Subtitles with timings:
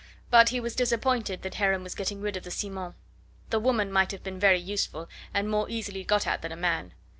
[0.31, 2.95] But he was disappointed that Heron was getting rid of the Simons.
[3.51, 6.95] The woman might have been very useful and more easily got at than a man.